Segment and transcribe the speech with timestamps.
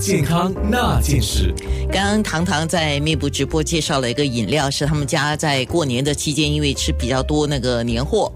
[0.00, 1.54] 健康那件事。
[1.92, 8.32] 刚刚糖糖在面部直播介绍了一个饮料，是他们家在过年的期间，因为吃 比较多那个年货，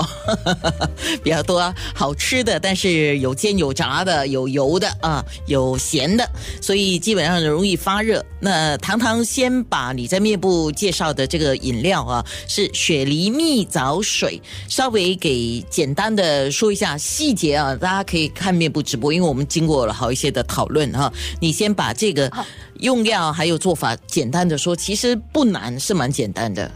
[1.22, 6.28] 比较多好吃的，但是有煎有炸的，有油的啊，有咸的，
[6.60, 8.22] 所以基本上容易发热。
[8.40, 21.10] 那糖糖先把你在面部介绍的这个饮料啊，是雪梨蜜枣水，稍微给简单的说一下细节啊，大家可以看面部直播，因为我们经过了好一些的讨论哈。
[21.40, 22.30] 你先把这个
[22.80, 26.68] 用料还有做法简单的说，其实不难，是蛮简单的。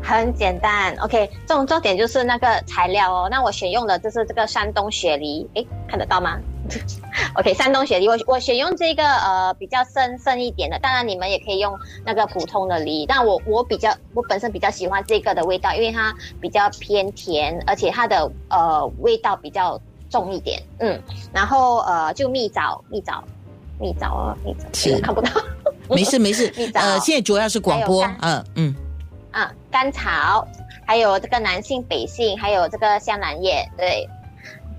[0.00, 3.28] 很简单，OK，重重点就是那个材料哦。
[3.28, 6.38] 那我选用的就是这个山东雪梨，诶，看得到吗？
[7.34, 23.24] OK，山东雪梨，我我选用这个呃比较深深一点的，当然你们也可以用那个普通的梨，但我我比较我本身比较喜欢这个的味道，因为它比较偏甜，而且它的呃味道比较重一点，嗯，然后呃就蜜枣蜜枣
[23.78, 25.00] 蜜枣啊蜜枣是。
[25.00, 25.30] 看不到，
[25.88, 26.52] 没 事没事。
[26.56, 28.74] 蜜，枣呃，现在主要是广播嗯嗯，
[29.30, 30.46] 啊，甘草，
[30.86, 34.08] 还有这个南杏、北杏，还有这个香兰叶，对。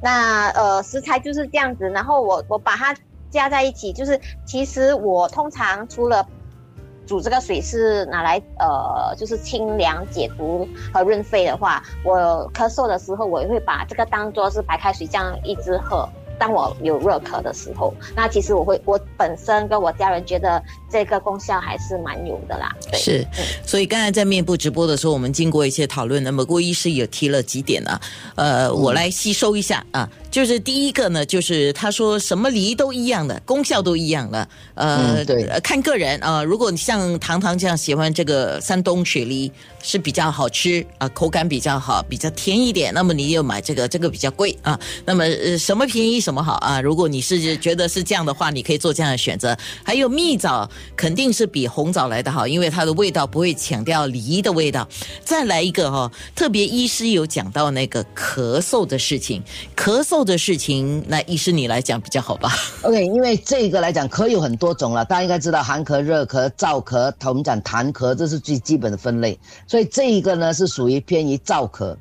[0.01, 2.95] 那呃，食材就是这样子，然后我我把它
[3.29, 6.23] 加在一起，就是其实我通常除了
[7.07, 12.15] 煮这个水是拿来呃，就是清凉解毒和润肺的话，我
[12.53, 16.07] 咳嗽的时候，我也会把这个当做是白开水这样一直喝。
[16.39, 22.75] 当我有热咳的时候，那其实我会，我本身跟我家人觉得这个功效还是蛮有的啦。
[22.91, 23.27] 对，是，
[23.65, 28.01] 所以刚才在面部直播的时候，我们经过一些讨论，那么郭医师也提了几点啊，
[28.35, 30.09] 呃，我来吸收一下啊。
[30.37, 44.79] 就是第一个呢，就是他说什么梨都一样的，功效都一样的，呃，嗯对呃看个人啊、如果你像糖糖这样喜欢这个山东雪梨是比较好吃啊、口感比较好，比较甜一点，那么你就买这个，这个比较贵啊。
[45.05, 46.79] 那么呃，什么便宜什么好啊？
[46.79, 49.57] 如果你是觉得是这样的话，你可以做这样的选择。
[49.83, 54.87] 还有蜜枣肯定是比红枣来的好，因为它的味道不会强调梨的味道。
[55.25, 59.41] 再来一个哈、特别医师有讲到那个咳嗽的事情，
[59.75, 62.51] 咳嗽的事情，那医师你来讲比较好吧
[62.83, 69.39] ？OK，因为这个来讲，咳有很多种了，大家应该知道寒咳、热咳、燥咳，我们讲痰咳，这是最基本的分类。
[69.65, 71.95] 所以这一个呢是属于偏于燥咳，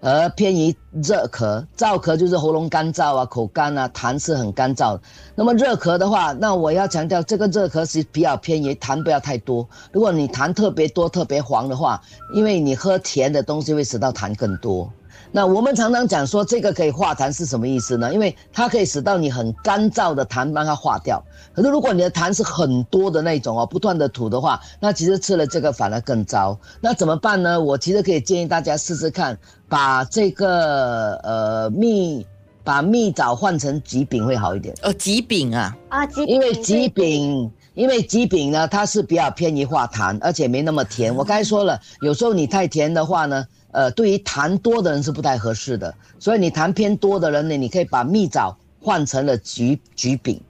[0.00, 1.64] 而偏于热咳。
[1.76, 4.98] 燥咳就是喉咙干燥啊、口干啊，痰是很干燥。
[5.34, 9.68] 那么热咳的话，那我要强调，这个热咳是比较偏于痰不要太多。
[9.92, 12.00] 如果你痰特别多、特别黄的话，
[12.34, 14.90] 因为你喝甜的东西会使到痰更多。
[15.30, 18.12] 那我们常常讲说这个可以化痰是什么意思呢？
[18.12, 21.22] 因为它可以使到你很干燥的痰帮它化掉。
[21.54, 26.58] 可是如果你的痰是很多的那种哦，不断的吐的话，那其实吃了这个反而更糟。
[26.80, 27.60] 那怎么办呢？
[27.60, 29.38] 我其实可以建议大家试试看，
[29.68, 32.26] 把这个呃蜜
[32.64, 34.74] 把蜜枣换成桔饼会好一点。
[34.82, 41.14] 哦，橘饼啊，啊，鸡因为桔饼，因为桔饼呢，它是比较偏于化痰，而且没那么甜。
[41.14, 45.94] 我刚才说了，有时候你太甜的话呢，呃，对于痰多的人是不太合适的。
[46.18, 50.40] 所以你痰偏多的人呢，你可以把蜜枣换成了橘橘饼。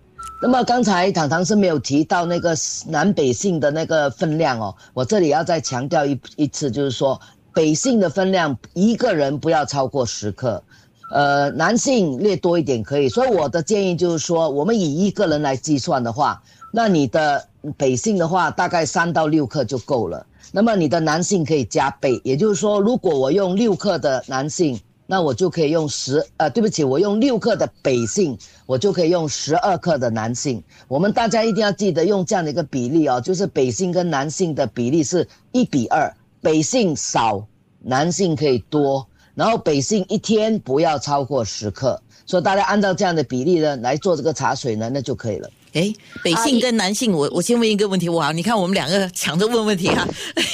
[0.41, 2.57] 那么刚才糖糖是没有提到那个
[2.87, 7.21] 南北杏的那个分量哦，我这里要再强调一一次，就是说
[7.53, 10.63] 北杏的分量一个人不要超过十克，
[11.11, 13.09] 呃，男性略多一点可以。
[13.09, 16.41] 所以我的建议就是说，我们以一个人来计算的话，
[16.71, 20.25] 那你的北杏的话大概三到六克就够了。
[20.53, 28.37] 那么你的南杏可以加倍，也就是说，如果我用六克的南杏，那我就可以用十呃，对不起，我用六克的北杏，
[28.67, 30.63] 我就可以用十二克的男性。
[30.87, 37.47] 我们大家一定要记得用这样的一个比例哦，就是北杏跟南杏的比例是一比二，北杏少，
[37.81, 39.07] 南杏可以多。
[39.35, 45.49] 然后北杏一天不要超过十克，所以大家按照这样的比例呢来做这个茶水呢，那就可以了。
[45.79, 45.95] 诶，
[46.25, 50.05] 北性跟男性，我我先问一个问题，哇，你看我们两个抢着问问题哈、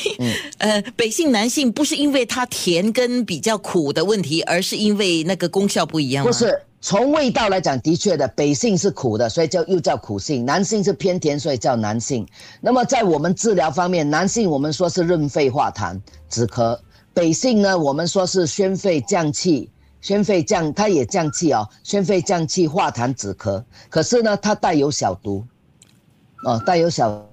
[0.58, 6.30] 呃，北性南性不是因为它甜跟比较苦的问题，而是因为那个功效不一样吗？
[6.30, 12.26] 不是从味道来讲，的确的，北杏是苦的，所以叫又叫苦杏；南杏是偏甜，所以叫南杏。
[12.60, 16.78] 那么在我们治疗方面，南杏我们说是润肺化痰止咳，
[17.14, 19.70] 北杏呢我们说是宣肺降气。
[20.04, 23.64] 宣肺降，它也降气哦，宣肺降气化痰止咳。
[23.88, 25.42] 可是呢，它带有小毒，
[26.44, 27.24] 哦，带有小毒。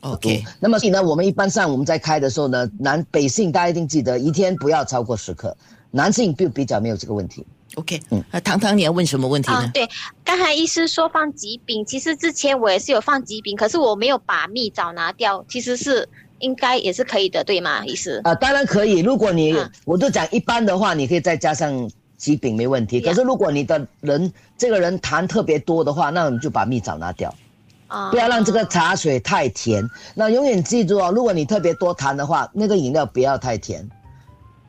[0.00, 5.56] OK，那么所以呢，我们一般上我们在开的时候呢，南北性大家一定记得一天不要超过十克，
[5.92, 7.46] 男性就比较没有这个问题。
[7.76, 9.58] OK，嗯，啊，糖糖你要问什么问题呢？
[9.58, 9.88] 啊，对，
[10.24, 16.08] 刚才医师说放几饼，其实之前我也是有放几饼，可是我没有把蜜枣拿掉，其实是
[16.40, 18.20] 应该也是可以的，对吗，医师？
[18.24, 18.98] 啊、当然可以。
[18.98, 23.00] 如果你、嗯我都讲一般的话，你可以再加上疾病没问题。
[23.00, 27.34] 可是如果你的人这个人痰特别多的话，那我们就把蜜枣拿掉，
[27.88, 29.88] 啊不要让这个茶水太甜。
[30.14, 33.88] 那永远记住哦，如果你特别多痰的话，那个饮料不要太甜，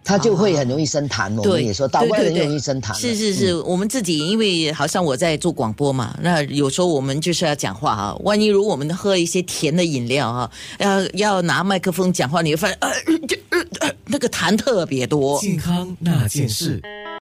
[0.04, 1.34] 它就会很容易生痰。
[1.36, 2.94] 我们也说，倒过来很容易生痰。
[2.94, 8.16] 是是是，嗯我们自己因为好像我在做广播嘛，那有时候我们就是要讲话啊。
[8.22, 12.92] 万一如果我们喝一些甜的饮料啊，要要拿麦克风讲话，你会发现呃，
[13.28, 15.40] 这呃呃那个痰特别多。
[15.40, 16.82] 健康那件事。